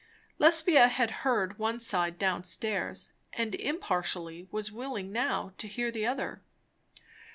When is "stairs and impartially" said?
2.43-4.47